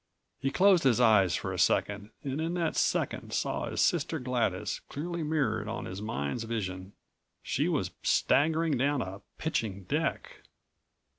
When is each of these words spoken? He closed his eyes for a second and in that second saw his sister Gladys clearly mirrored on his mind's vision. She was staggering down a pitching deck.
He 0.39 0.49
closed 0.49 0.83
his 0.83 0.99
eyes 0.99 1.35
for 1.35 1.53
a 1.53 1.59
second 1.59 2.09
and 2.23 2.41
in 2.41 2.55
that 2.55 2.75
second 2.75 3.33
saw 3.33 3.69
his 3.69 3.81
sister 3.81 4.17
Gladys 4.17 4.79
clearly 4.89 5.21
mirrored 5.21 5.67
on 5.67 5.85
his 5.85 6.01
mind's 6.01 6.41
vision. 6.45 6.93
She 7.43 7.67
was 7.69 7.91
staggering 8.01 8.79
down 8.79 9.03
a 9.03 9.21
pitching 9.37 9.83
deck. 9.83 10.41